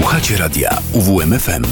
Słuchacie 0.00 0.36
radia 0.36 0.78
UWMFM. 0.92 1.64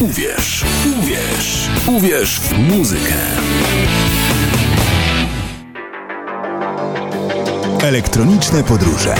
Uwierz, 0.00 0.64
uwierz, 0.98 1.68
uwierz 1.86 2.40
w 2.40 2.58
muzykę. 2.58 3.14
Elektroniczne 7.82 8.64
podróże. 8.64 9.14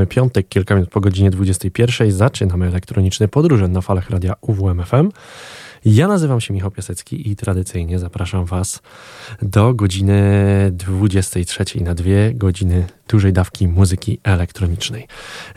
Mamy 0.00 0.06
piątek, 0.06 0.48
kilka 0.48 0.74
minut 0.74 0.90
po 0.90 1.00
godzinie 1.00 1.30
21. 1.30 2.12
Zaczynamy 2.12 2.66
elektroniczne 2.66 3.28
podróże 3.28 3.68
na 3.68 3.80
falach 3.80 4.10
radia 4.10 4.34
UWMFM. 4.40 5.08
Ja 5.84 6.08
nazywam 6.08 6.40
się 6.40 6.54
Michał 6.54 6.70
Piasecki 6.70 7.30
i 7.30 7.36
tradycyjnie 7.36 7.98
zapraszam 7.98 8.44
Was 8.44 8.82
do 9.42 9.74
godziny 9.74 10.22
23 10.72 11.64
na 11.80 11.94
dwie 11.94 12.34
godziny 12.34 12.86
dużej 13.08 13.32
dawki 13.32 13.68
muzyki 13.68 14.18
elektronicznej. 14.22 15.08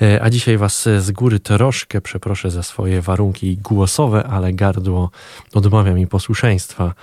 E, 0.01 0.23
a 0.23 0.29
dzisiaj 0.29 0.57
Was 0.57 0.89
z 0.99 1.11
góry 1.11 1.39
troszkę 1.39 2.01
przeproszę 2.01 2.51
za 2.51 2.63
swoje 2.63 3.01
warunki 3.01 3.57
głosowe, 3.57 4.23
ale 4.23 4.53
gardło 4.53 5.11
odmawia 5.53 5.93
mi 5.93 6.07
posłuszeństwa 6.07 6.93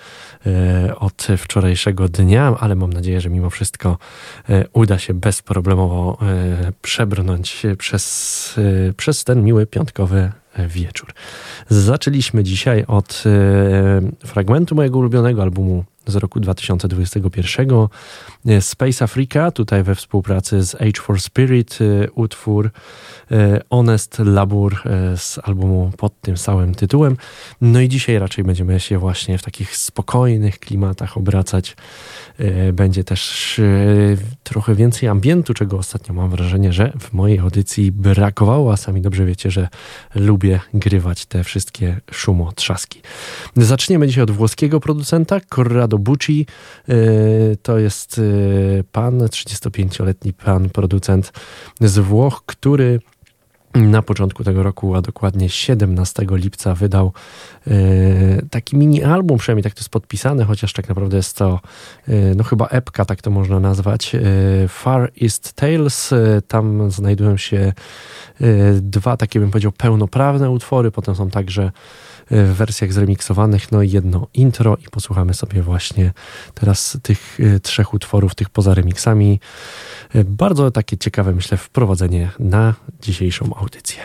e, 0.46 0.96
od 0.96 1.26
wczorajszego 1.38 2.08
dnia, 2.08 2.56
ale 2.60 2.74
mam 2.74 2.92
nadzieję, 2.92 3.20
że 3.20 3.30
mimo 3.30 3.50
wszystko 3.50 3.98
e, 4.48 4.64
uda 4.72 4.98
się 4.98 5.14
bezproblemowo 5.14 6.18
przebrnąć 6.82 7.62
przez, 7.78 8.60
przez 8.96 9.24
ten 9.24 9.44
miły 9.44 9.66
piątkowy 9.66 10.32
wieczór. 10.58 11.12
Zaczęliśmy 11.68 12.44
dzisiaj 12.44 12.84
od 12.88 13.24
fragmentu 14.24 14.74
mojego 14.74 14.98
ulubionego 14.98 15.42
albumu 15.42 15.84
z 16.10 16.16
roku 16.16 16.40
2021. 16.40 17.68
Space 18.60 19.04
Africa, 19.04 19.50
tutaj 19.50 19.82
we 19.82 19.94
współpracy 19.94 20.62
z 20.62 20.74
Age 20.74 21.00
for 21.00 21.20
Spirit, 21.20 21.78
utwór 22.14 22.70
Honest 23.70 24.18
Labor 24.18 24.82
z 25.16 25.38
albumu 25.42 25.92
pod 25.98 26.20
tym 26.20 26.36
samym 26.36 26.74
tytułem. 26.74 27.16
No 27.60 27.80
i 27.80 27.88
dzisiaj 27.88 28.18
raczej 28.18 28.44
będziemy 28.44 28.80
się 28.80 28.98
właśnie 28.98 29.38
w 29.38 29.42
takich 29.42 29.76
spokojnych 29.76 30.58
klimatach 30.58 31.16
obracać. 31.16 31.76
Będzie 32.72 33.04
też 33.04 33.60
trochę 34.42 34.74
więcej 34.74 35.08
ambientu, 35.08 35.54
czego 35.54 35.78
ostatnio 35.78 36.14
mam 36.14 36.30
wrażenie, 36.30 36.72
że 36.72 36.92
w 37.00 37.12
mojej 37.12 37.38
audycji 37.38 37.92
brakowało, 37.92 38.72
a 38.72 38.76
sami 38.76 39.00
dobrze 39.00 39.24
wiecie, 39.24 39.50
że 39.50 39.68
lubię 40.14 40.60
grywać 40.74 41.26
te 41.26 41.44
wszystkie 41.44 42.00
szumotrzaski. 42.12 43.02
Zaczniemy 43.56 44.06
dzisiaj 44.06 44.24
od 44.24 44.30
włoskiego 44.30 44.80
producenta, 44.80 45.40
Corrado 45.54 45.98
Bucci. 46.00 46.46
E, 46.88 46.94
to 47.62 47.78
jest 47.78 48.18
e, 48.18 48.22
pan, 48.92 49.18
35-letni 49.18 50.32
pan 50.32 50.68
producent 50.68 51.32
z 51.80 51.98
Włoch, 51.98 52.42
który 52.46 53.00
na 53.74 54.02
początku 54.02 54.44
tego 54.44 54.62
roku, 54.62 54.94
a 54.94 55.02
dokładnie 55.02 55.48
17 55.48 56.26
lipca, 56.30 56.74
wydał 56.74 57.12
e, 57.66 57.72
taki 58.50 58.76
mini 58.76 59.04
album, 59.04 59.38
przynajmniej 59.38 59.62
tak 59.62 59.74
to 59.74 59.80
jest 59.80 59.88
podpisane, 59.88 60.44
chociaż 60.44 60.72
tak 60.72 60.88
naprawdę 60.88 61.16
jest 61.16 61.36
to 61.36 61.60
no 62.36 62.44
chyba 62.44 62.66
epka, 62.66 63.04
tak 63.04 63.22
to 63.22 63.30
można 63.30 63.60
nazwać. 63.60 64.16
Far 64.68 65.12
East 65.22 65.52
Tales. 65.52 66.14
Tam 66.48 66.90
znajdują 66.90 67.36
się 67.36 67.72
dwa 68.80 69.16
takie, 69.16 69.40
bym 69.40 69.50
powiedział, 69.50 69.72
pełnoprawne 69.72 70.50
utwory. 70.50 70.90
Potem 70.90 71.14
są 71.14 71.30
także 71.30 71.70
w 72.30 72.54
wersjach 72.54 72.92
zremiksowanych, 72.92 73.72
no 73.72 73.82
i 73.82 73.90
jedno 73.90 74.26
intro 74.34 74.76
i 74.76 74.90
posłuchamy 74.90 75.34
sobie 75.34 75.62
właśnie 75.62 76.12
teraz 76.54 76.98
tych 77.02 77.38
trzech 77.62 77.94
utworów, 77.94 78.34
tych 78.34 78.50
poza 78.50 78.74
remixami. 78.74 79.40
Bardzo 80.24 80.70
takie 80.70 80.96
ciekawe, 80.96 81.34
myślę, 81.34 81.58
wprowadzenie 81.58 82.30
na 82.38 82.74
dzisiejszą 83.02 83.54
audycję. 83.56 84.02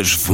Uwierz 0.00 0.16
w 0.16 0.32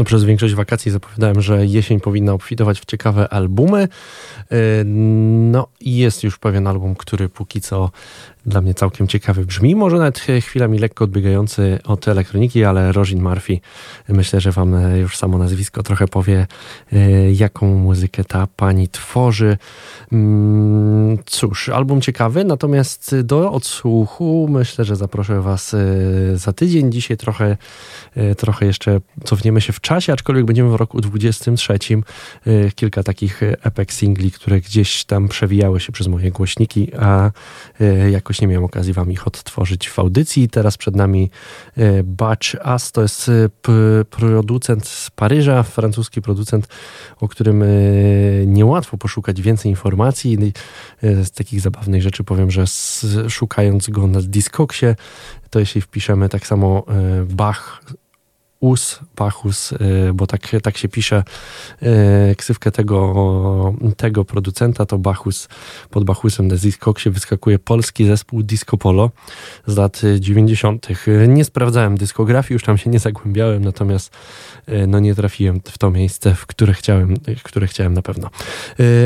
No, 0.00 0.04
przez 0.04 0.24
większość 0.24 0.54
wakacji 0.54 0.90
zapowiadałem, 0.90 1.40
że 1.40 1.66
jesień 1.66 2.00
powinna 2.00 2.32
obfitować 2.32 2.80
w 2.80 2.84
ciekawe 2.84 3.28
albumy. 3.28 3.88
Yy, 4.50 4.56
No 4.84 5.66
i 5.80 5.96
jest 5.96 6.24
już 6.24 6.38
pewien 6.38 6.66
album, 6.66 6.94
który 6.94 7.28
póki 7.28 7.60
co 7.60 7.90
dla 8.46 8.60
mnie 8.60 8.74
całkiem 8.74 9.08
ciekawy 9.08 9.46
brzmi. 9.46 9.74
Może 9.74 9.98
nawet 9.98 10.20
chwilami 10.40 10.78
lekko 10.78 11.04
odbiegający 11.04 11.78
od 11.84 12.08
elektroniki, 12.08 12.64
ale 12.64 12.92
Rosin 12.92 13.22
Murphy 13.22 13.60
myślę, 14.08 14.40
że 14.40 14.52
wam 14.52 14.96
już 14.96 15.16
samo 15.16 15.38
nazwisko 15.38 15.82
trochę 15.82 16.08
powie, 16.08 16.46
yy, 16.92 17.32
jaką 17.32 17.74
muzykę 17.74 18.24
ta 18.24 18.46
pani 18.56 18.88
tworzy. 18.88 19.56
Mm, 20.12 21.18
Cóż, 21.26 21.68
album 21.68 22.00
ciekawy, 22.00 22.44
natomiast 22.44 23.20
do 23.20 23.52
odsłuchu 23.52 24.48
myślę, 24.50 24.84
że 24.84 24.96
zaproszę 24.96 25.40
was 25.40 25.72
yy, 25.72 26.36
za 26.36 26.52
tydzień. 26.52 26.92
Dzisiaj 26.92 27.16
trochę, 27.16 27.56
yy, 28.16 28.34
trochę 28.34 28.66
jeszcze 28.66 29.00
cofniemy 29.24 29.60
się 29.60 29.72
w 29.72 29.80
czasie, 29.80 30.12
aczkolwiek 30.12 30.44
będziemy 30.44 30.70
w 30.70 30.74
roku 30.74 31.00
23. 31.00 31.78
Yy, 32.46 32.70
Kilka 32.74 33.02
takich 33.02 33.42
epek 33.42 33.92
singli, 33.92 34.30
które 34.30 34.60
gdzieś 34.60 35.04
tam 35.04 35.28
przewijały 35.28 35.80
się 35.80 35.92
przez 35.92 36.06
moje 36.06 36.30
głośniki, 36.30 36.94
a 36.94 37.30
jakoś 38.10 38.40
nie 38.40 38.46
miałem 38.46 38.64
okazji 38.64 38.92
wam 38.92 39.12
ich 39.12 39.26
odtworzyć 39.26 39.88
w 39.88 39.98
audycji. 39.98 40.48
Teraz 40.48 40.76
przed 40.76 40.96
nami 40.96 41.30
Batch 42.04 42.56
As, 42.62 42.92
to 42.92 43.02
jest 43.02 43.30
producent 44.10 44.86
z 44.86 45.10
Paryża, 45.10 45.62
francuski 45.62 46.22
producent, 46.22 46.68
o 47.20 47.28
którym 47.28 47.64
niełatwo 48.46 48.98
poszukać 48.98 49.42
więcej 49.42 49.70
informacji. 49.70 49.99
Yy, 51.02 51.24
Z 51.24 51.30
takich 51.30 51.60
zabawnych 51.60 52.02
rzeczy 52.02 52.24
powiem, 52.24 52.50
że 52.50 52.64
szukając 53.28 53.88
go 53.90 54.06
na 54.06 54.20
Discogsie, 54.22 54.86
to 55.50 55.60
jeśli 55.60 55.80
wpiszemy 55.80 56.28
tak 56.28 56.46
samo 56.46 56.84
yy, 56.88 57.26
Bach 57.26 57.82
Us 58.60 59.00
Bachus, 59.16 59.74
bo 60.14 60.26
tak, 60.26 60.40
tak 60.62 60.76
się 60.76 60.88
pisze 60.88 61.24
ksywkę 62.36 62.70
tego, 62.70 63.74
tego 63.96 64.24
producenta, 64.24 64.86
to 64.86 64.98
Bachus, 64.98 65.48
pod 65.90 66.04
Bachusem 66.04 66.48
na 66.48 66.56
Discogsie 66.56 67.10
wyskakuje 67.10 67.58
polski 67.58 68.06
zespół 68.06 68.42
Disco 68.42 68.76
Polo 68.76 69.10
z 69.66 69.76
lat 69.76 70.02
90. 70.20 70.88
Nie 71.28 71.44
sprawdzałem 71.44 71.96
dyskografii, 71.96 72.52
już 72.52 72.64
tam 72.64 72.78
się 72.78 72.90
nie 72.90 72.98
zagłębiałem, 72.98 73.64
natomiast 73.64 74.16
no 74.88 75.00
nie 75.00 75.14
trafiłem 75.14 75.60
w 75.64 75.78
to 75.78 75.90
miejsce, 75.90 76.34
w 76.34 76.46
które 76.46 76.74
chciałem, 76.74 77.14
w 77.38 77.42
które 77.42 77.66
chciałem 77.66 77.94
na 77.94 78.02
pewno. 78.02 78.30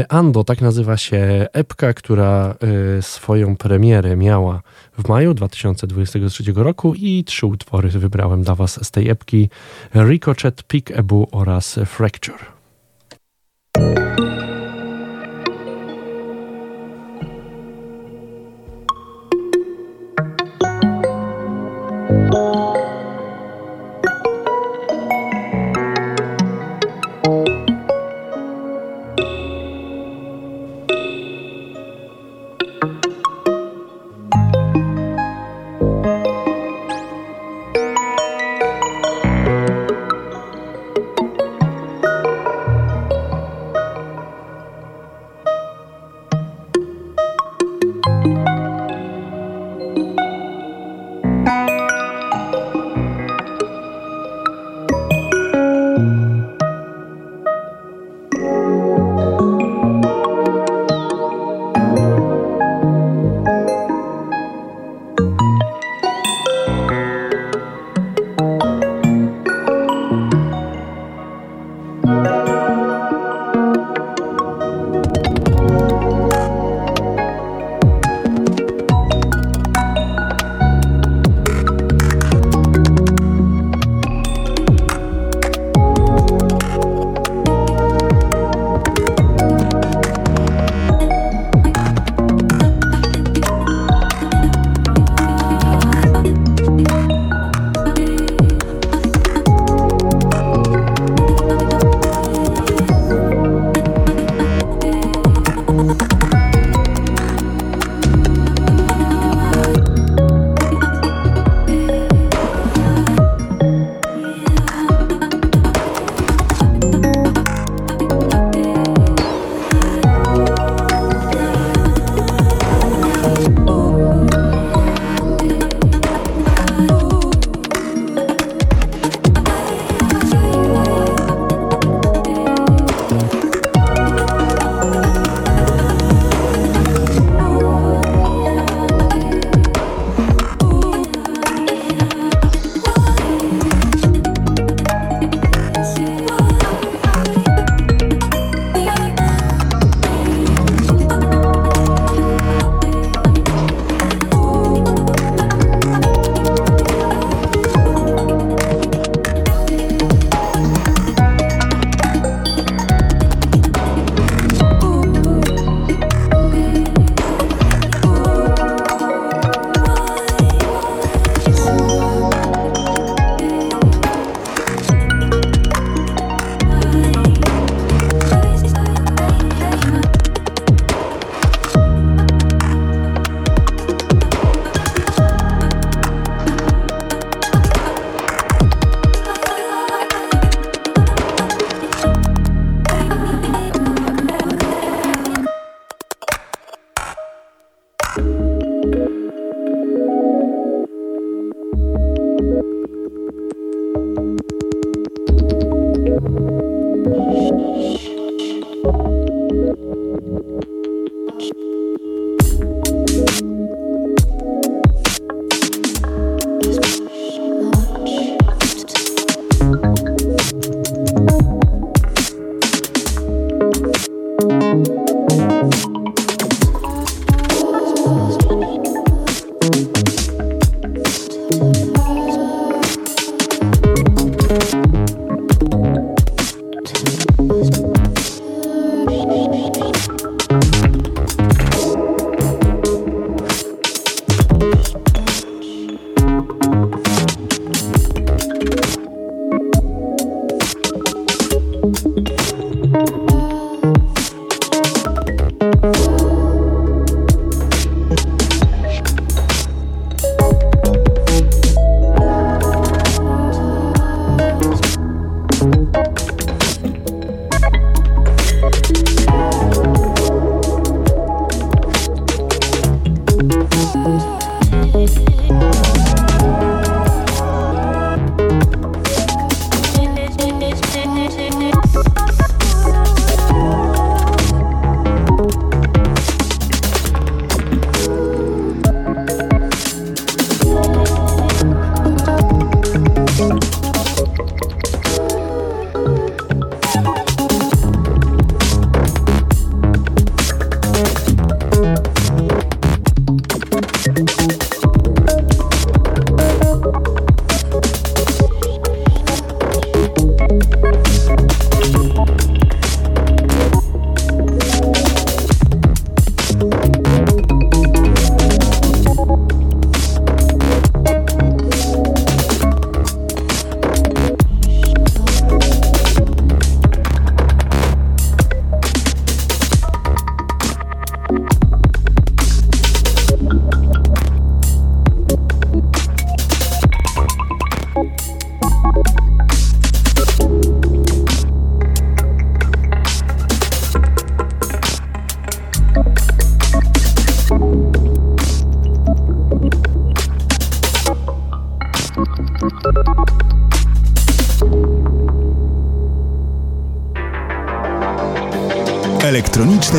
Ando, 0.08 0.44
tak 0.44 0.61
nazywa 0.61 0.96
się 0.96 1.46
epka, 1.52 1.94
która 1.94 2.54
swoją 3.00 3.56
premierę 3.56 4.16
miała 4.16 4.62
w 4.99 5.09
maju 5.09 5.35
2023 5.35 6.45
roku 6.57 6.95
i 6.95 7.25
trzy 7.25 7.47
utwory 7.47 7.89
wybrałem 7.89 8.43
dla 8.43 8.55
Was 8.55 8.87
z 8.87 8.91
tej 8.91 9.09
epki 9.09 9.49
Ricochet, 9.95 10.63
Peekaboo 10.63 11.27
oraz 11.33 11.79
Fracture. 11.87 12.55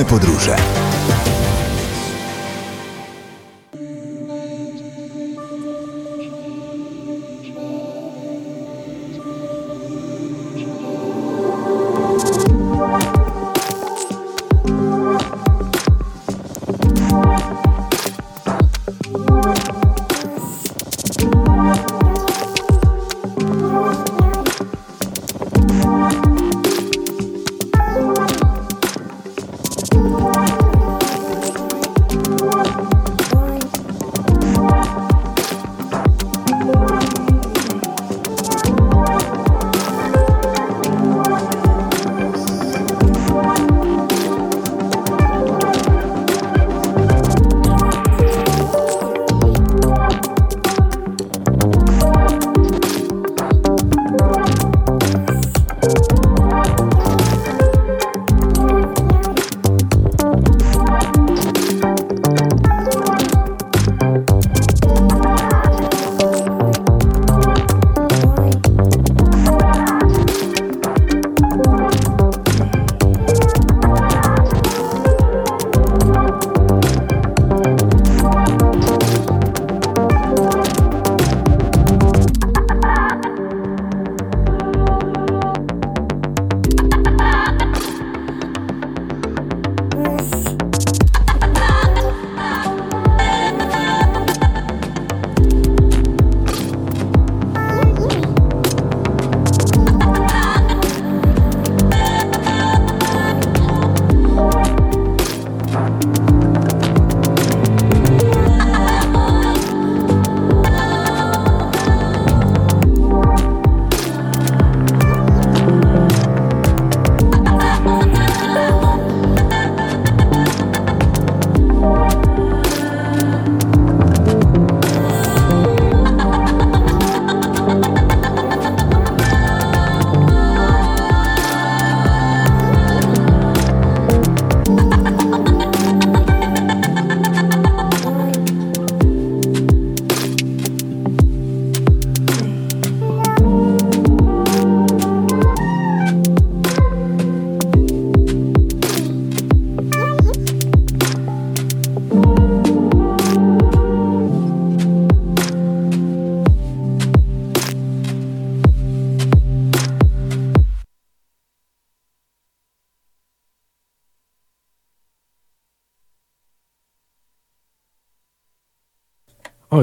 Podróże. 0.03 0.74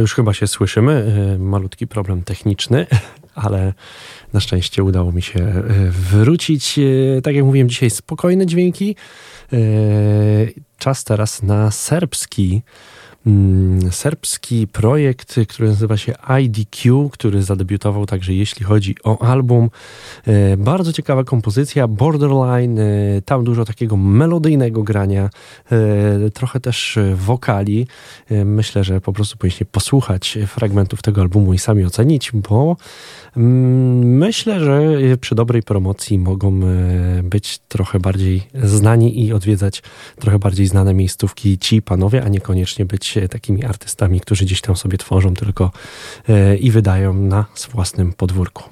Już 0.03 0.15
chyba 0.15 0.35
się 0.35 0.47
słyszymy. 0.47 1.15
E, 1.35 1.39
malutki 1.39 1.87
problem 1.87 2.23
techniczny, 2.23 2.87
ale 3.35 3.73
na 4.33 4.41
szczęście 4.41 4.85
udało 4.85 5.13
mi 5.13 5.23
się 5.23 5.41
e, 5.41 5.63
wrócić. 5.91 6.79
E, 6.79 7.23
tak 7.23 7.35
jak 7.35 7.45
mówiłem, 7.45 7.69
dzisiaj 7.69 7.91
spokojne 7.91 8.47
dźwięki. 8.47 8.97
Czas 10.79 11.05
teraz 11.05 11.43
na 11.43 11.71
serbski 11.71 12.63
serbski 13.91 14.67
projekt, 14.69 15.37
który 15.49 15.69
nazywa 15.69 15.97
się 15.97 16.15
IDQ, 16.19 17.11
który 17.13 17.43
zadebiutował 17.43 18.07
także 18.07 18.35
jeśli 18.35 18.65
chodzi 18.65 18.97
o 19.05 19.23
album. 19.23 19.71
E, 20.27 20.57
bardzo 20.57 20.93
ciekawa 20.93 21.25
kompozycja, 21.25 21.89
borderline, 21.89 22.79
e, 22.79 23.23
tam 23.25 23.45
dużo 23.45 23.65
takiego 23.65 23.97
melodyjnego 23.97 24.83
grania, 24.83 25.31
e, 25.73 26.31
trochę 26.31 26.61
też 26.61 26.99
wokali. 27.15 27.87
Myślę, 28.45 28.85
że 28.85 29.01
po 29.01 29.13
prostu 29.13 29.37
powinniście 29.37 29.65
posłuchać 29.65 30.39
fragmentów 30.47 31.03
tego 31.03 31.21
albumu 31.21 31.55
i 31.55 31.59
sami 31.59 31.85
ocenić, 31.85 32.33
bo 32.33 32.63
mm, 32.63 32.77
myślę, 33.37 34.61
że 34.61 34.99
przy 35.21 35.35
dobrej 35.35 35.63
promocji 35.63 36.19
mogą 36.19 36.61
być 37.23 37.59
trochę 37.59 38.01
bardziej 38.01 38.43
znani 38.63 39.25
i 39.25 39.33
odwiedzać 39.33 39.83
trochę 40.21 40.39
bardziej 40.39 40.67
znane 40.67 40.95
miejscówki 40.95 41.59
ci 41.59 41.83
panowie, 41.83 42.25
a 42.25 42.29
niekoniecznie 42.29 42.85
być 42.85 43.19
takimi 43.31 43.65
artystami, 43.65 44.21
którzy 44.21 44.45
gdzieś 44.45 44.61
tam 44.61 44.77
sobie 44.77 44.99
tworzą 44.99 45.35
tylko 45.35 45.71
e, 46.29 46.57
i 46.57 46.71
wydają 46.71 47.15
na 47.15 47.47
własnym 47.73 48.13
podwórku. 48.13 48.72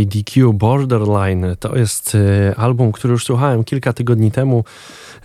IDQ 0.00 0.52
Borderline. 0.52 1.56
To 1.60 1.76
jest 1.76 2.14
e, 2.14 2.54
album, 2.56 2.92
który 2.92 3.12
już 3.12 3.24
słuchałem 3.24 3.64
kilka 3.64 3.92
tygodni 3.92 4.30
temu, 4.30 4.64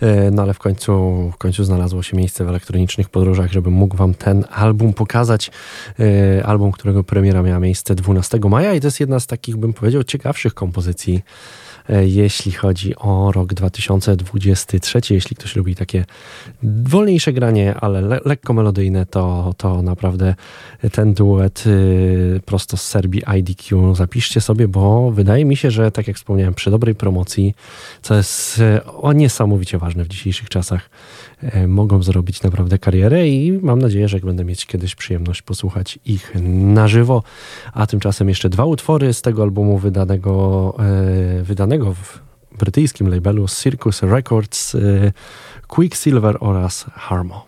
e, 0.00 0.30
no 0.30 0.42
ale 0.42 0.54
w 0.54 0.58
końcu, 0.58 0.92
w 1.34 1.36
końcu 1.36 1.64
znalazło 1.64 2.02
się 2.02 2.16
miejsce 2.16 2.44
w 2.44 2.48
elektronicznych 2.48 3.08
podróżach, 3.08 3.52
żebym 3.52 3.72
mógł 3.72 3.96
wam 3.96 4.14
ten 4.14 4.44
album 4.50 4.92
pokazać. 4.92 5.50
E, 6.00 6.46
album, 6.46 6.72
którego 6.72 7.04
premiera 7.04 7.42
miała 7.42 7.60
miejsce 7.60 7.94
12 7.94 8.38
maja 8.48 8.74
i 8.74 8.80
to 8.80 8.86
jest 8.86 9.00
jedna 9.00 9.20
z 9.20 9.26
takich, 9.26 9.56
bym 9.56 9.72
powiedział, 9.72 10.04
ciekawszych 10.04 10.54
kompozycji 10.54 11.22
jeśli 11.88 12.52
chodzi 12.52 12.96
o 12.96 13.32
rok 13.32 13.54
2023. 13.54 15.00
Jeśli 15.10 15.36
ktoś 15.36 15.56
lubi 15.56 15.74
takie 15.74 16.04
wolniejsze 16.62 17.32
granie, 17.32 17.74
ale 17.74 18.00
le 18.00 18.20
lekko 18.24 18.52
melodyjne, 18.52 19.06
to, 19.06 19.54
to 19.56 19.82
naprawdę 19.82 20.34
ten 20.92 21.14
duet 21.14 21.64
y, 21.66 22.40
prosto 22.44 22.76
z 22.76 22.82
Serbii 22.82 23.22
IDQ 23.38 23.94
zapiszcie 23.94 24.40
sobie, 24.40 24.68
bo 24.68 25.10
wydaje 25.10 25.44
mi 25.44 25.56
się, 25.56 25.70
że 25.70 25.90
tak 25.90 26.06
jak 26.08 26.16
wspomniałem, 26.16 26.54
przy 26.54 26.70
dobrej 26.70 26.94
promocji, 26.94 27.54
co 28.02 28.14
jest 28.14 28.60
e, 28.60 28.84
o 28.86 29.12
niesamowicie 29.12 29.78
ważne 29.78 30.04
w 30.04 30.08
dzisiejszych 30.08 30.48
czasach, 30.48 30.80
e, 30.80 30.90
mogą 31.68 32.02
zrobić 32.02 32.42
naprawdę 32.42 32.78
karierę 32.78 33.28
i 33.28 33.52
mam 33.62 33.78
nadzieję, 33.78 34.08
że 34.08 34.20
będę 34.20 34.44
mieć 34.44 34.66
kiedyś 34.66 34.94
przyjemność 34.94 35.42
posłuchać 35.42 35.98
ich 36.04 36.32
na 36.44 36.88
żywo. 36.88 37.22
A 37.72 37.86
tymczasem 37.86 38.28
jeszcze 38.28 38.48
dwa 38.48 38.64
utwory 38.64 39.14
z 39.14 39.22
tego 39.22 39.42
albumu 39.42 39.78
wydanego, 39.78 40.74
wydanego 41.42 41.66
wydanego 41.66 41.94
w 41.94 42.20
brytyjskim 42.58 43.08
labelu 43.08 43.48
Circus 43.48 44.02
Records 44.02 44.74
y, 44.74 45.12
Quicksilver 45.68 46.36
oraz 46.40 46.86
Harmo. 46.94 47.45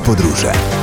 Podróże. 0.00 0.81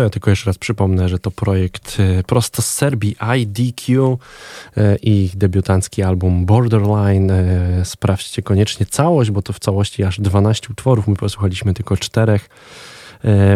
To 0.00 0.04
ja 0.04 0.10
tylko 0.10 0.30
jeszcze 0.30 0.50
raz 0.50 0.58
przypomnę, 0.58 1.08
że 1.08 1.18
to 1.18 1.30
projekt 1.30 1.96
e, 2.00 2.22
prosto 2.22 2.62
z 2.62 2.66
Serbii 2.66 3.16
IDQ 3.36 4.18
e, 4.76 4.96
i 4.96 5.24
ich 5.24 5.36
debiutancki 5.36 6.02
album 6.02 6.46
Borderline. 6.46 7.30
E, 7.30 7.84
sprawdźcie 7.84 8.42
koniecznie 8.42 8.86
całość, 8.86 9.30
bo 9.30 9.42
to 9.42 9.52
w 9.52 9.58
całości 9.58 10.04
aż 10.04 10.20
12 10.20 10.68
utworów. 10.70 11.08
My 11.08 11.16
posłuchaliśmy 11.16 11.74
tylko 11.74 11.96
czterech. 11.96 12.48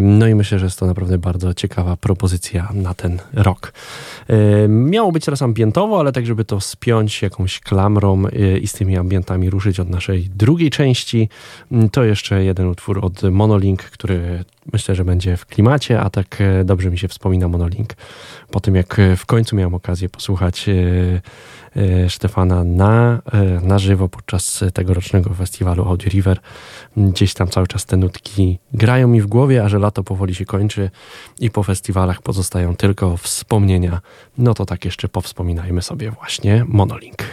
No 0.03 0.27
i 0.27 0.35
myślę, 0.35 0.59
że 0.59 0.65
jest 0.65 0.79
to 0.79 0.87
naprawdę 0.87 1.19
bardzo 1.19 1.55
ciekawa 1.55 1.97
propozycja 1.97 2.69
na 2.75 2.95
ten 2.95 3.19
rok. 3.33 3.73
Miało 4.69 5.12
być 5.12 5.25
teraz 5.25 5.43
ambientowo, 5.43 6.01
ale 6.01 6.12
tak, 6.12 6.27
żeby 6.27 6.45
to 6.45 6.61
spiąć 6.61 7.23
jakąś 7.23 7.61
klamrą 7.61 8.23
i 8.61 8.67
z 8.67 8.73
tymi 8.73 8.97
ambientami 8.97 9.51
ruszyć 9.51 9.81
od 9.81 9.91
naszej 9.91 10.29
drugiej 10.35 10.71
części, 10.71 11.29
to 11.93 12.05
jeszcze 12.05 12.45
jeden 12.45 12.67
utwór 12.67 13.05
od 13.05 13.23
Monolink, 13.23 13.83
który 13.83 14.45
myślę, 14.73 14.95
że 14.95 15.05
będzie 15.05 15.37
w 15.37 15.47
klimacie, 15.47 16.01
a 16.01 16.11
tak 16.11 16.41
e, 16.41 16.65
dobrze 16.65 16.91
mi 16.91 16.99
się 16.99 17.09
wspomina 17.09 17.49
Monolink. 17.49 17.95
Po 18.51 18.61
tym, 18.61 18.75
jak 18.75 18.99
e, 18.99 19.17
w 19.17 19.27
końcu 19.27 19.57
miałem 19.57 19.75
okazję 19.75 20.09
posłuchać 20.09 20.69
e, 20.69 20.73
Stefana 22.09 22.64
na, 22.64 23.22
na 23.62 23.79
żywo 23.79 24.09
podczas 24.09 24.64
tegorocznego 24.75 25.35
festiwalu 25.35 25.89
Audio 25.89 26.09
River. 26.09 26.41
Gdzieś 26.97 27.35
tam 27.35 27.49
cały 27.49 27.66
czas 27.66 27.87
te 27.87 27.97
nutki 27.97 28.59
grają 28.72 29.09
mi 29.09 29.20
w 29.20 29.27
głowie, 29.27 29.64
a 29.64 29.68
że 29.68 29.79
lato 29.79 30.03
powoli 30.03 30.35
się 30.35 30.45
kończy 30.45 30.91
i 31.41 31.51
po 31.51 31.62
festiwalach 31.62 32.22
pozostają 32.22 32.77
tylko 32.77 33.16
wspomnienia, 33.16 34.01
no 34.39 34.55
to 34.55 34.66
tak 34.66 34.85
jeszcze 34.85 35.09
powspominajmy 35.09 35.83
sobie 35.83 36.11
właśnie 36.11 36.64
Monolink. 36.68 37.25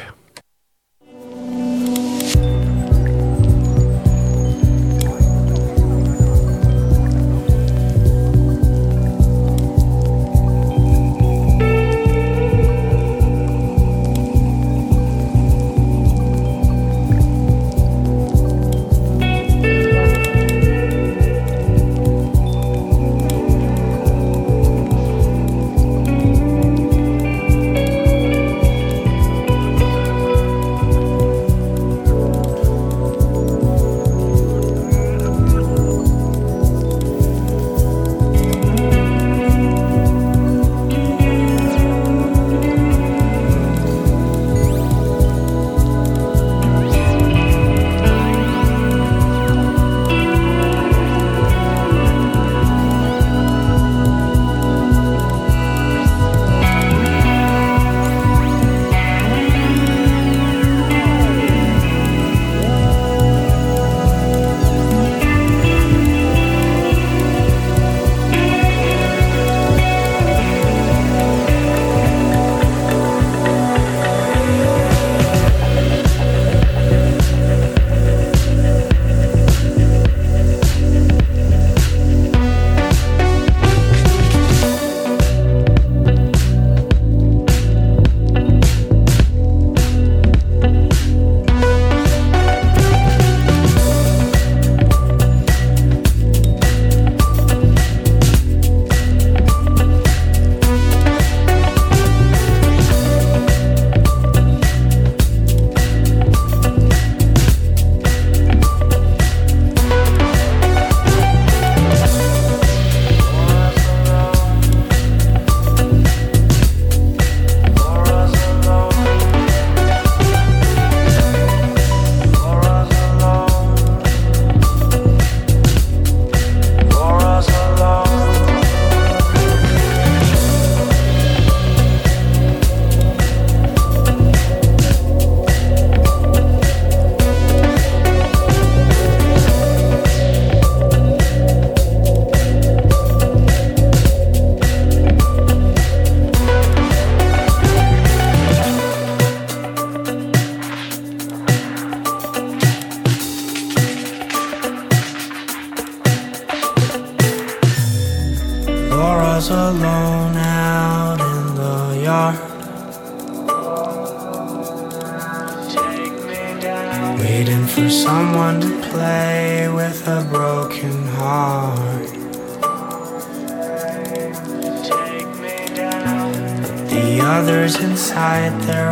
To 178.50 178.91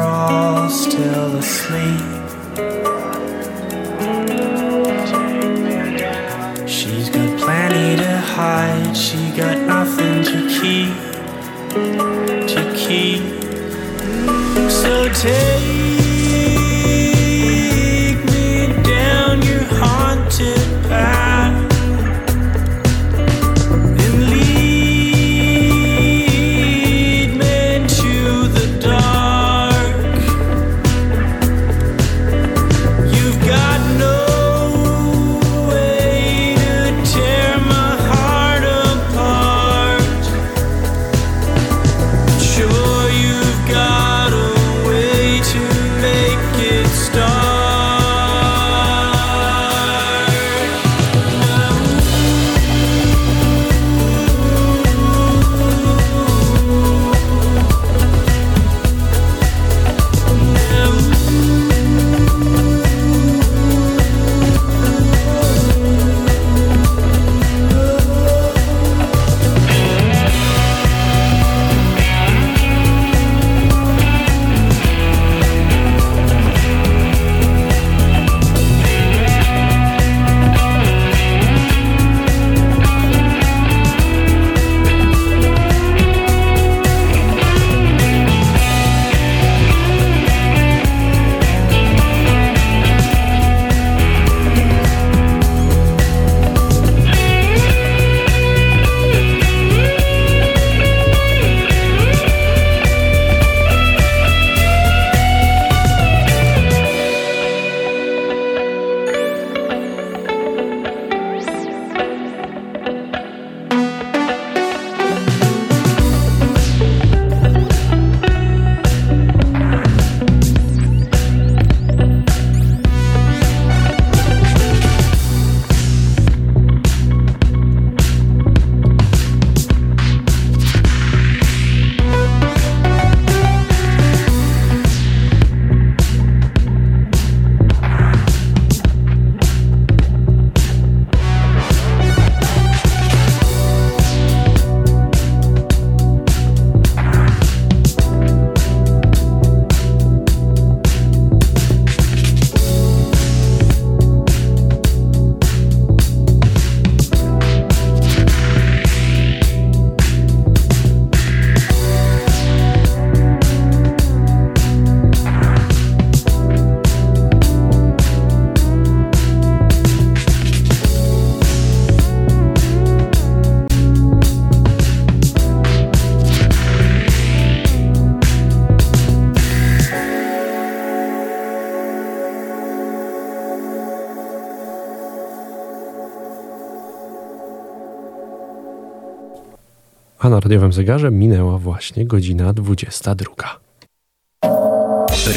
A 190.30 190.32
na 190.32 190.40
radiowym 190.40 190.74
zegarze 190.74 191.12
minęła 191.12 191.58
właśnie 191.58 192.06
godzina 192.06 192.54
22. 192.54 193.26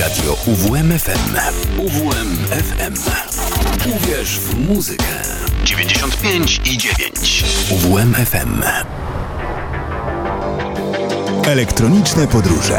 Radio 0.01 0.37
UWMFM. 0.47 1.37
UWMFM. 1.79 2.95
Uwierz 3.97 4.39
w 4.39 4.69
muzykę. 4.69 5.05
95 5.65 6.61
i 6.75 6.79
9. 6.79 7.45
UWMFM. 7.71 8.63
Elektroniczne 11.47 12.27
podróże. 12.27 12.79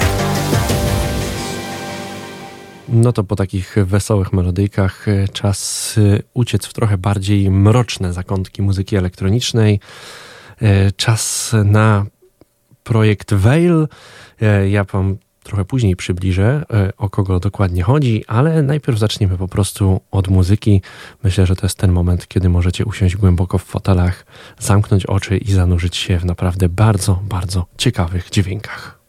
No 2.90 3.14
to 3.14 3.24
po 3.24 3.36
takich 3.36 3.76
wesołych 3.86 4.34
melodyjkach 4.34 5.08
e, 5.08 5.28
czas 5.28 5.96
e, 5.98 6.20
uciec 6.34 6.66
w 6.66 6.74
trochę 6.74 6.98
bardziej 6.98 7.52
mroczne 7.52 8.14
zakątki 8.14 8.62
muzyki 8.62 8.96
elektronicznej. 8.96 9.80
E, 10.62 10.92
czas 10.92 11.52
na 11.66 12.06
projekt 12.84 13.34
Veil. 13.34 13.88
Ja 14.70 14.84
wam 14.84 15.18
trochę 15.44 15.66
później 15.66 15.96
przybliżę, 15.96 16.64
o 16.98 17.10
kogo 17.10 17.40
dokładnie 17.40 17.84
chodzi, 17.84 18.24
ale 18.28 18.64
najpierw 18.64 19.00
zaczniemy 19.00 19.38
po 19.38 19.48
prostu 19.48 20.02
od 20.12 20.28
muzyki. 20.28 20.82
Myślę, 21.24 21.46
że 21.46 21.56
to 21.56 21.66
jest 21.66 21.78
ten 21.78 21.92
moment, 21.92 22.28
kiedy 22.28 22.50
możecie 22.50 22.86
usiąść 22.86 23.16
głęboko 23.16 23.58
w 23.58 23.64
fotelach, 23.64 24.26
zamknąć 24.60 25.06
oczy 25.06 25.38
i 25.38 25.52
zanurzyć 25.52 25.96
się 25.96 26.20
w 26.20 26.26
naprawdę 26.26 26.70
bardzo, 26.70 27.20
bardzo 27.30 27.66
ciekawych 27.78 28.30
dźwiękach. 28.30 29.03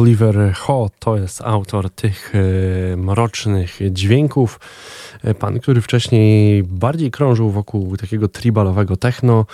Oliver 0.00 0.52
Ho 0.54 0.90
to 0.98 1.16
jest 1.16 1.42
autor 1.42 1.90
tych 1.90 2.32
e, 2.34 2.96
mrocznych 2.96 3.78
dźwięków. 3.90 4.60
E, 5.24 5.34
Pan, 5.34 5.60
który 5.60 5.80
wcześniej 5.80 6.62
bardziej 6.62 7.10
krążył 7.10 7.50
wokół 7.50 7.96
takiego 7.96 8.28
tribalowego 8.28 8.96
techno, 8.96 9.46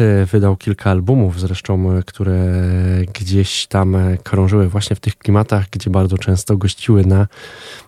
e, 0.00 0.26
wydał 0.26 0.56
kilka 0.56 0.90
albumów 0.90 1.40
zresztą, 1.40 2.02
które 2.06 2.36
gdzieś 3.20 3.66
tam 3.66 3.96
krążyły 4.22 4.68
właśnie 4.68 4.96
w 4.96 5.00
tych 5.00 5.18
klimatach, 5.18 5.66
gdzie 5.70 5.90
bardzo 5.90 6.18
często 6.18 6.56
gościły 6.56 7.04
na, 7.04 7.26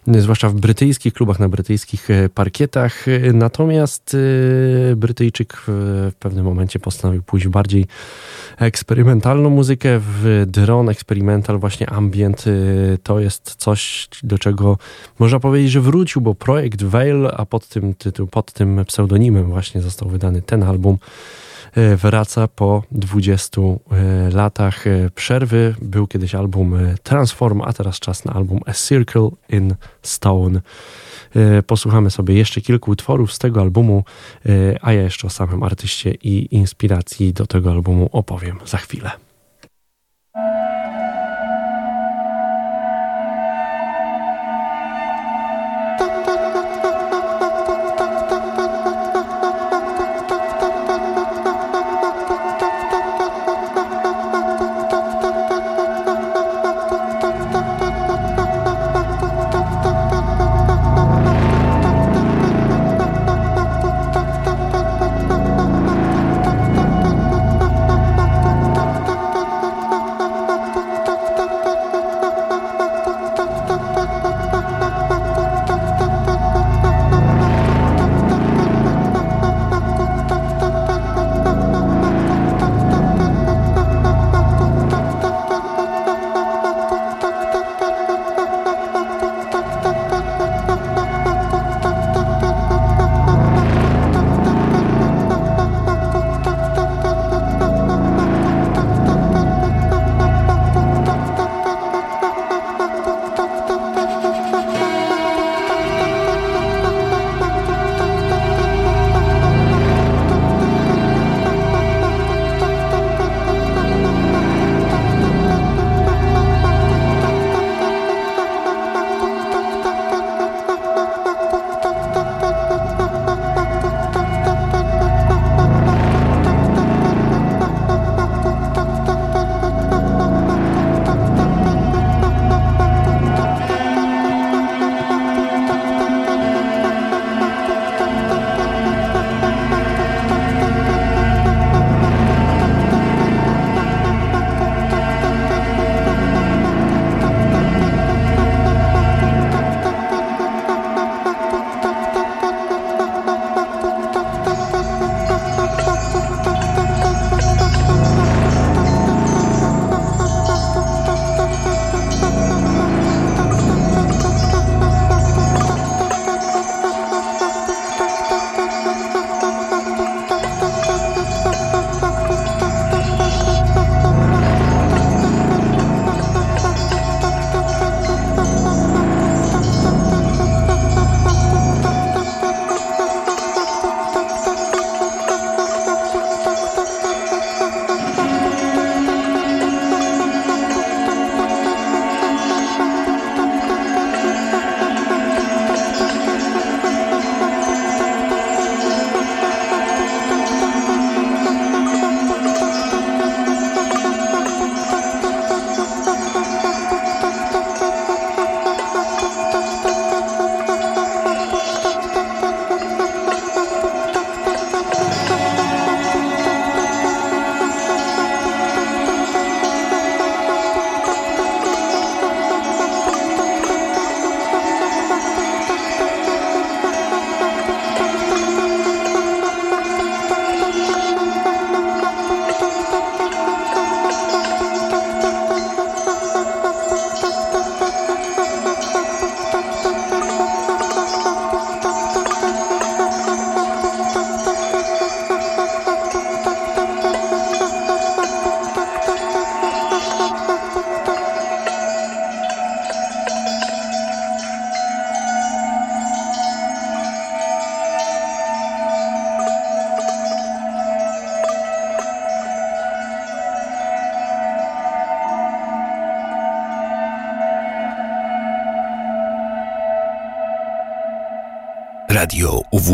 zwłaszcza 0.06 0.48
w 0.48 0.54
brytyjskich 0.54 1.14
klubach, 1.14 1.40
na 1.40 1.48
brytyjskich 1.48 2.10
e, 2.10 2.28
parkietach. 2.28 3.08
E, 3.08 3.32
Natomiast 3.32 4.16
Brytyjczyk 4.96 5.62
w, 5.66 6.12
pewnym 6.18 6.44
momencie 6.44 6.78
postanowił 6.78 7.22
pójść 7.22 7.46
w 7.46 7.50
bardziej 7.50 7.86
eksperymentalną 8.58 9.50
muzykę, 9.50 10.00
w 10.00 10.44
drone 10.46 10.92
experimental, 10.92 11.58
właśnie 11.58 11.90
ambient. 11.90 12.46
y, 12.46 12.98
To 13.02 13.20
jest 13.20 13.54
coś, 13.58 14.08
do 14.22 14.38
czego 14.38 14.78
można 15.18 15.40
powiedzieć, 15.40 15.70
że 15.70 15.80
wrócił, 15.80 16.22
bo 16.22 16.34
projekt 16.34 16.82
Veil, 16.82 17.28
a 17.36 17.46
pod 17.46 17.68
tym, 17.68 17.94
tytuł, 17.94 18.26
pod 18.26 18.52
tym 18.52 18.84
pseudonimem 18.86 19.44
właśnie 19.44 19.82
został 19.82 20.08
wydany 20.08 20.42
ten 20.42 20.62
album, 20.62 20.94
y, 20.94 21.45
wraca 21.96 22.48
po 22.48 22.82
20 22.92 23.60
y, 23.60 23.76
latach 24.32 24.86
y, 24.86 25.10
przerwy. 25.14 25.74
Był 25.82 26.06
kiedyś 26.06 26.34
album 26.34 26.78
Transform, 27.02 27.62
a 27.62 27.72
teraz 27.72 28.00
czas 28.00 28.24
na 28.24 28.32
album 28.32 28.60
A 28.66 28.72
Circle 28.72 29.28
in 29.48 29.74
Stone. 30.02 30.60
Posłuchamy 31.66 32.10
sobie 32.10 32.34
jeszcze 32.34 32.60
kilku 32.60 32.90
utworów 32.90 33.32
z 33.32 33.38
tego 33.38 33.60
albumu, 33.60 34.04
a 34.80 34.92
ja 34.92 35.02
jeszcze 35.02 35.26
o 35.26 35.30
samym 35.30 35.62
artyście 35.62 36.10
i 36.10 36.54
inspiracji 36.54 37.32
do 37.32 37.46
tego 37.46 37.70
albumu 37.70 38.08
opowiem 38.12 38.58
za 38.66 38.78
chwilę. 38.78 39.25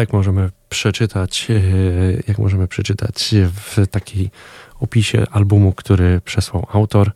Jak 0.00 0.12
możemy 0.12 0.50
przeczytać, 0.68 1.46
e, 1.50 1.54
jak 2.28 2.38
możemy 2.38 2.68
przeczytać 2.68 3.34
w 3.54 3.86
takiej 3.86 4.30
opisie 4.80 5.26
albumu, 5.30 5.72
który 5.72 6.20
przesłał 6.20 6.66
autor. 6.72 7.12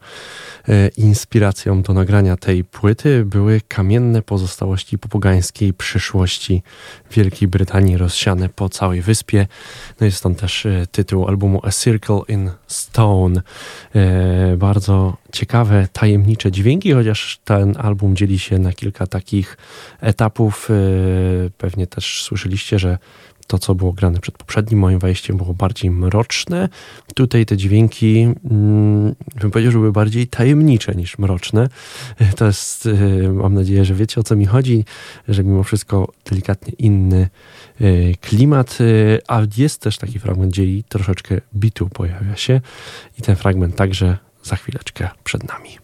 E, 0.68 0.88
inspiracją 0.88 1.82
do 1.82 1.92
nagrania 1.92 2.36
tej 2.36 2.64
płyty 2.64 3.24
były 3.24 3.60
kamienne 3.68 4.22
pozostałości 4.22 4.98
popogańskiej 4.98 5.74
przyszłości 5.74 6.62
Wielkiej 7.12 7.48
Brytanii 7.48 7.96
rozsiane 7.96 8.48
po 8.48 8.68
całej 8.68 9.02
wyspie. 9.02 9.46
No 10.00 10.06
jest 10.06 10.18
stąd 10.18 10.40
też 10.40 10.66
e, 10.66 10.86
tytuł 10.92 11.28
albumu 11.28 11.60
A 11.62 11.70
Circle 11.70 12.20
in 12.28 12.50
Stone. 12.66 13.42
E, 13.94 14.56
bardzo 14.56 15.16
ciekawe, 15.32 15.88
tajemnicze 15.92 16.52
dźwięki, 16.52 16.92
chociaż 16.92 17.40
ten 17.44 17.74
album 17.78 18.16
dzieli 18.16 18.38
się 18.38 18.58
na 18.58 18.72
kilka 18.72 19.06
takich 19.06 19.56
etapów. 20.00 20.68
Pewnie 21.58 21.86
też 21.86 22.22
słyszeliście, 22.22 22.78
że 22.78 22.98
to, 23.46 23.58
co 23.58 23.74
było 23.74 23.92
grane 23.92 24.20
przed 24.20 24.38
poprzednim 24.38 24.80
moim 24.80 24.98
wejściem, 24.98 25.36
było 25.36 25.54
bardziej 25.54 25.90
mroczne. 25.90 26.68
Tutaj 27.14 27.46
te 27.46 27.56
dźwięki, 27.56 28.22
mm, 28.22 29.14
bym 29.40 29.50
powiedział, 29.50 29.72
że 29.72 29.78
były 29.78 29.92
bardziej 29.92 30.26
tajemnicze 30.26 30.94
niż 30.94 31.18
mroczne. 31.18 31.68
To 32.36 32.46
jest, 32.46 32.86
y, 32.86 33.28
mam 33.32 33.54
nadzieję, 33.54 33.84
że 33.84 33.94
wiecie 33.94 34.20
o 34.20 34.24
co 34.24 34.36
mi 34.36 34.46
chodzi, 34.46 34.84
że 35.28 35.44
mimo 35.44 35.62
wszystko 35.62 36.12
delikatnie 36.30 36.72
inny 36.78 37.28
y, 37.80 38.14
klimat, 38.20 38.78
y, 38.80 39.20
a 39.28 39.42
jest 39.56 39.80
też 39.80 39.98
taki 39.98 40.18
fragment, 40.18 40.52
gdzie 40.52 40.64
i 40.64 40.84
troszeczkę 40.88 41.40
bitu 41.54 41.88
pojawia 41.88 42.36
się 42.36 42.60
i 43.18 43.22
ten 43.22 43.36
fragment 43.36 43.76
także 43.76 44.18
za 44.42 44.56
chwileczkę 44.56 45.08
przed 45.24 45.48
nami. 45.48 45.83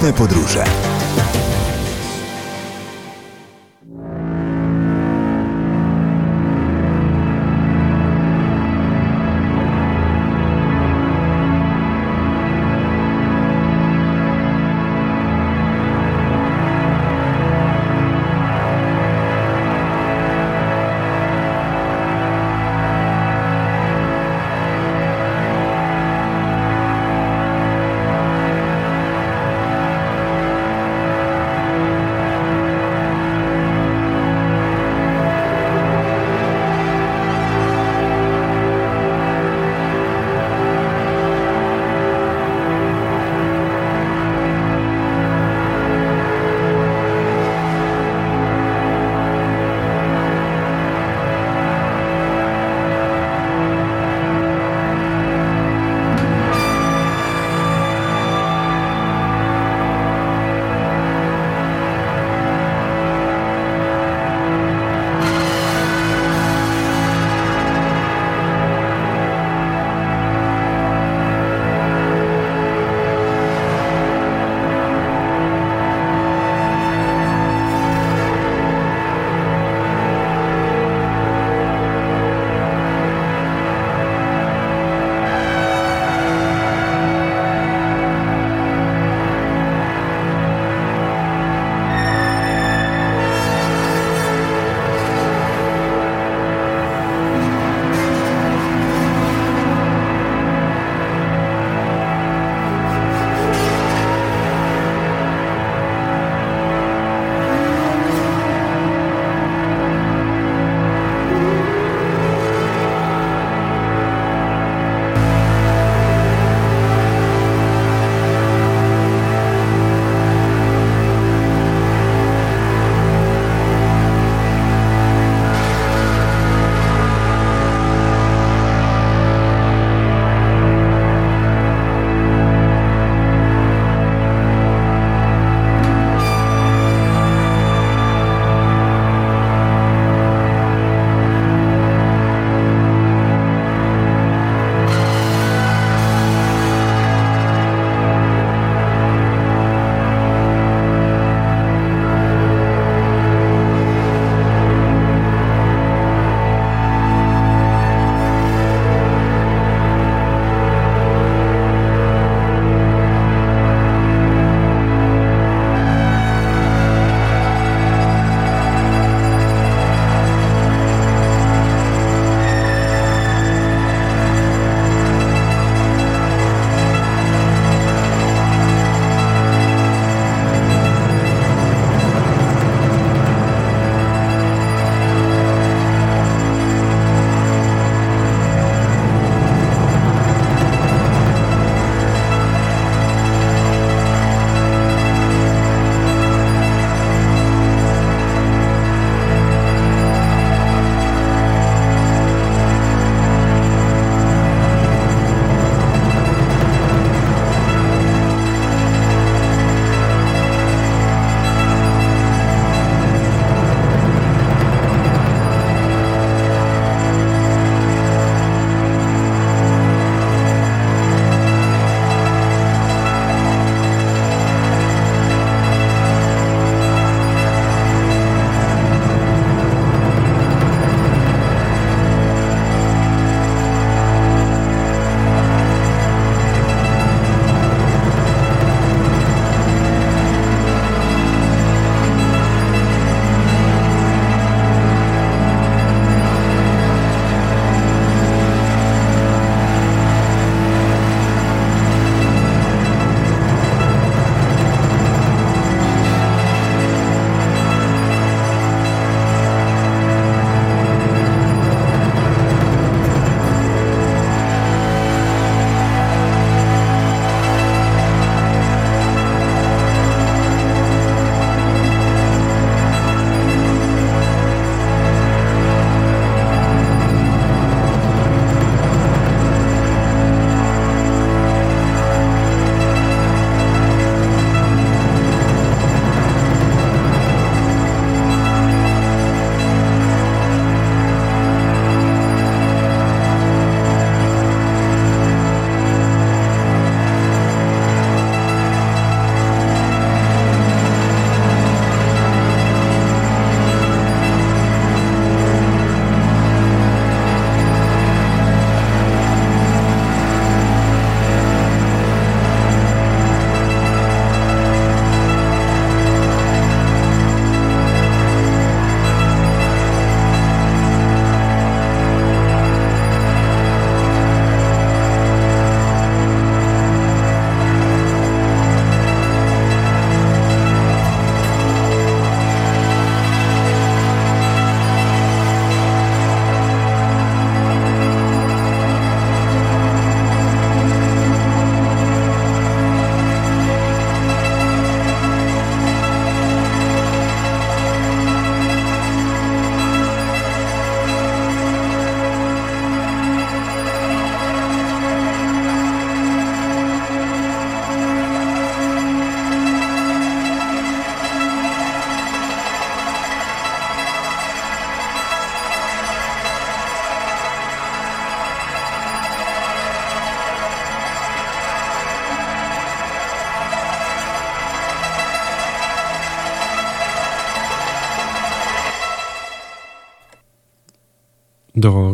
Elektroniczne 0.00 0.12
podróże. 0.12 0.69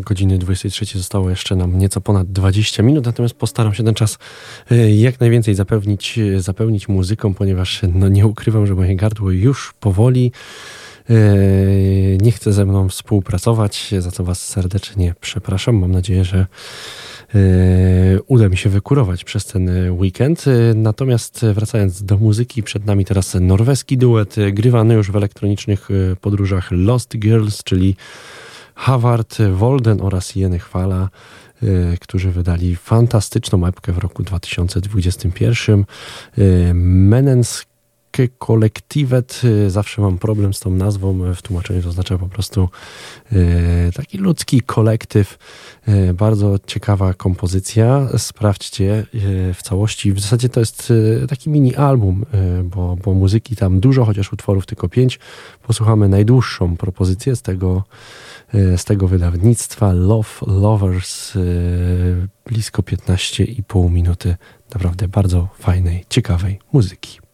Godziny 0.06 0.38
23 0.38 0.98
zostało 0.98 1.30
jeszcze 1.30 1.56
nam 1.56 1.78
nieco 1.78 2.00
ponad 2.00 2.32
20 2.32 2.82
minut, 2.82 3.04
natomiast 3.06 3.34
postaram 3.34 3.74
się 3.74 3.84
ten 3.84 3.94
czas 3.94 4.18
e, 4.70 4.94
jak 4.94 5.20
najwięcej 5.20 5.54
zapewnić, 5.54 6.18
e, 6.18 6.40
zapełnić 6.40 6.88
muzyką, 6.88 7.34
ponieważ 7.34 7.80
no, 7.94 8.08
nie 8.08 8.26
ukrywam, 8.26 8.66
że 8.66 8.74
moje 8.74 8.96
gardło 8.96 9.30
już 9.30 9.74
powoli 9.80 10.32
e, 11.10 11.14
nie 12.20 12.32
chce 12.32 12.52
ze 12.52 12.64
mną 12.64 12.88
współpracować, 12.88 13.94
za 13.98 14.10
co 14.10 14.24
Was 14.24 14.46
serdecznie 14.46 15.14
przepraszam. 15.20 15.76
Mam 15.76 15.92
nadzieję, 15.92 16.24
że 16.24 16.46
uda 18.26 18.48
mi 18.48 18.56
się 18.56 18.70
wykurować 18.70 19.24
przez 19.24 19.46
ten 19.46 19.90
weekend. 19.90 20.44
Natomiast 20.74 21.46
wracając 21.54 22.02
do 22.02 22.16
muzyki, 22.16 22.62
przed 22.62 22.86
nami 22.86 23.04
teraz 23.04 23.36
norweski 23.40 23.98
duet 23.98 24.36
grywany 24.52 24.94
już 24.94 25.10
w 25.10 25.16
elektronicznych 25.16 25.88
podróżach 26.20 26.68
Lost 26.70 27.16
Girls, 27.18 27.62
czyli 27.64 27.96
Havard 28.76 29.38
Wolden 29.52 30.00
oraz 30.00 30.34
Jeny 30.34 30.58
Chwala, 30.58 31.08
y, 31.62 31.96
którzy 32.00 32.30
wydali 32.30 32.76
fantastyczną 32.76 33.66
epkę 33.66 33.92
w 33.92 33.98
roku 33.98 34.22
2021. 34.22 35.84
Y, 36.38 36.72
Menens 36.74 37.64
Kolektivet, 38.38 39.40
y, 39.44 39.70
zawsze 39.70 40.02
mam 40.02 40.18
problem 40.18 40.54
z 40.54 40.60
tą 40.60 40.70
nazwą, 40.70 41.34
w 41.34 41.42
tłumaczeniu 41.42 41.82
to 41.82 41.88
oznacza 41.88 42.18
po 42.18 42.28
prostu 42.28 42.68
taki 43.94 44.18
ludzki 44.18 44.60
kolektyw, 44.60 45.38
bardzo 46.14 46.58
ciekawa 46.66 47.14
kompozycja, 47.14 48.08
sprawdźcie 48.18 49.06
w 49.54 49.62
całości, 49.62 50.12
w 50.12 50.20
zasadzie 50.20 50.48
to 50.48 50.60
jest 50.60 50.92
taki 51.28 51.50
mini 51.50 51.74
album, 51.74 52.26
bo, 52.64 52.96
bo 53.04 53.14
muzyki 53.14 53.56
tam 53.56 53.80
dużo, 53.80 54.04
chociaż 54.04 54.32
utworów 54.32 54.66
tylko 54.66 54.88
pięć, 54.88 55.18
posłuchamy 55.62 56.08
najdłuższą 56.08 56.76
propozycję 56.76 57.36
z 57.36 57.42
tego 57.42 57.82
z 58.52 58.84
tego 58.84 59.08
wydawnictwa 59.08 59.92
Love 59.92 60.28
Lovers, 60.46 61.32
blisko 62.46 62.82
15,5 62.82 63.90
minuty 63.90 64.36
naprawdę 64.74 65.08
bardzo 65.08 65.48
fajnej, 65.58 66.04
ciekawej 66.08 66.58
muzyki. 66.72 67.25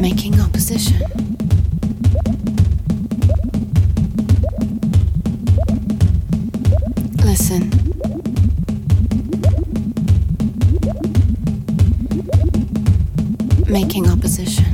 making 0.00 0.40
opposition. 0.40 0.98
Listen. 7.22 7.70
Making 13.68 14.08
opposition. 14.08 14.69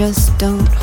Just 0.00 0.38
don't 0.38 0.79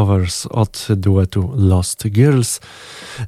Lovers 0.00 0.46
od 0.46 0.88
duetu 0.96 1.52
Lost 1.56 2.08
Girls. 2.08 2.60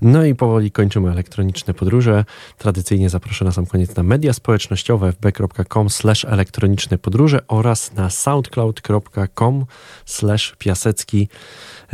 No 0.02 0.24
i 0.24 0.34
powoli 0.34 0.70
kończymy 0.70 1.10
elektroniczne 1.10 1.74
podróże. 1.74 2.24
Tradycyjnie 2.58 3.10
zaproszę 3.10 3.44
na 3.44 3.52
sam 3.52 3.66
koniec 3.66 3.96
na 3.96 4.02
media 4.02 4.32
społecznościowe 4.32 5.12
fb.com 5.12 5.90
slash 5.90 6.24
elektroniczne 6.24 6.98
podróże 6.98 7.40
oraz 7.48 7.92
na 7.92 8.10
soundcloud.com 8.10 9.66
slash 10.06 10.56
piasecki. 10.58 11.28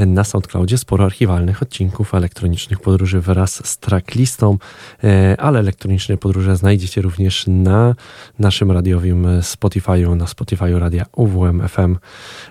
Na 0.06 0.24
SoundCloudzie 0.24 0.78
sporo 0.78 1.04
archiwalnych 1.04 1.62
odcinków 1.62 2.14
elektronicznych 2.14 2.80
podróży 2.80 3.20
wraz 3.20 3.66
z 3.66 3.78
tracklistą, 3.78 4.58
e, 5.04 5.36
ale 5.40 5.58
elektroniczne 5.58 6.16
podróże 6.16 6.56
znajdziecie 6.56 7.02
również 7.02 7.44
na 7.46 7.94
naszym 8.38 8.70
radiowym 8.70 9.26
Spotify'u, 9.40 10.16
na 10.16 10.24
Spotify'u 10.24 10.78
radia 10.78 11.06
UWM 11.16 11.68
FM. 11.68 11.96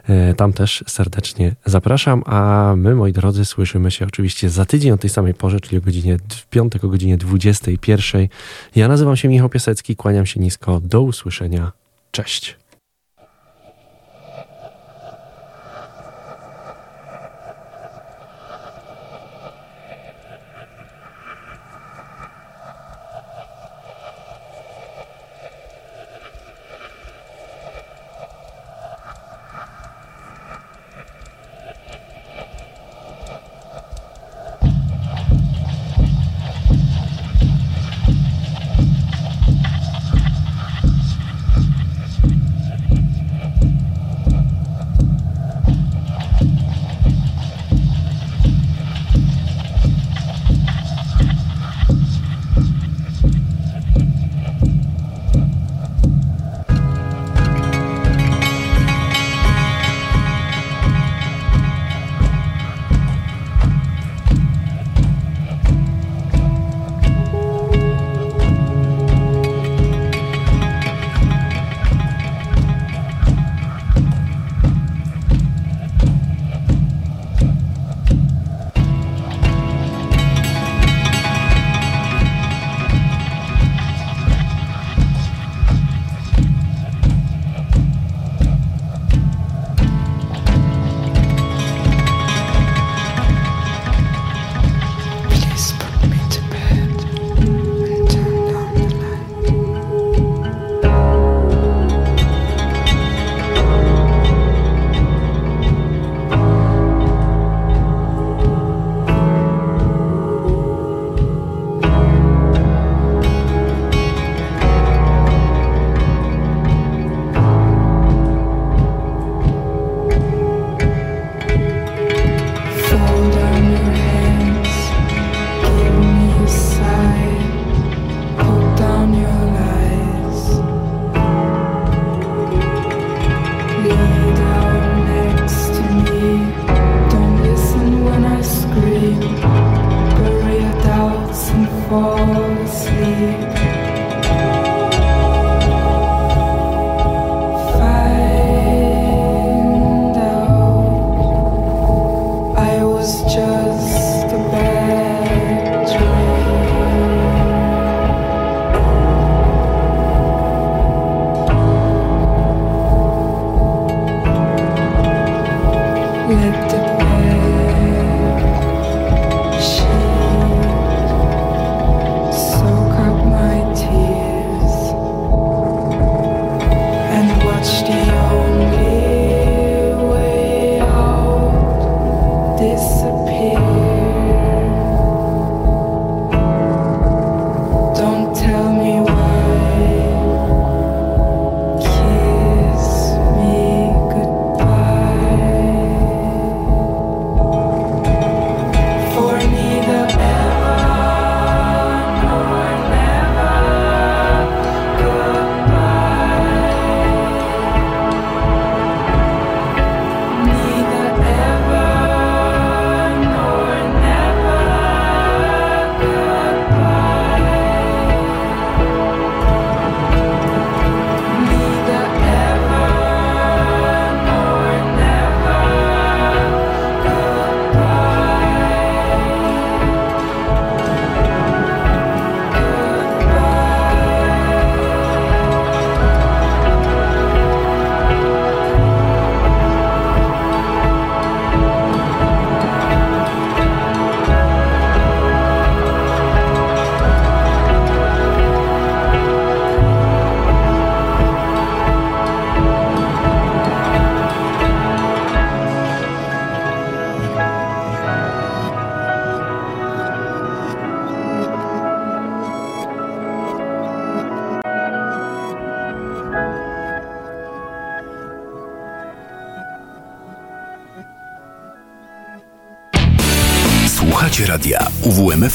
E, 0.07 0.33
Tam 0.33 0.53
też 0.53 0.83
serdecznie 0.87 1.55
zapraszam, 1.65 2.23
a 2.25 2.73
my, 2.77 2.95
moi 2.95 3.13
drodzy, 3.13 3.45
słyszymy 3.45 3.91
się 3.91 4.05
oczywiście 4.05 4.49
za 4.49 4.65
tydzień 4.65 4.91
o 4.91 4.97
tej 4.97 5.09
samej 5.09 5.33
porze, 5.33 5.59
czyli 5.59 5.77
o 5.77 5.81
godzinie, 5.81 6.17
w 6.29 6.45
piątek 6.45 6.83
o 6.83 6.87
godzinie 6.87 7.17
21. 7.17 8.27
Ja 8.75 8.87
nazywam 8.87 9.15
się 9.15 9.27
Michał 9.27 9.49
Piasecki, 9.49 9.95
kłaniam 9.95 10.25
się 10.25 10.39
nisko, 10.39 10.81
do 10.83 11.01
usłyszenia, 11.01 11.71
cześć. 12.11 12.66